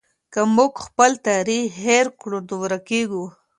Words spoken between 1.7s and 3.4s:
هېر کړو نو ورکېږو.